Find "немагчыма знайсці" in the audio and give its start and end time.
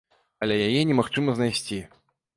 0.91-1.79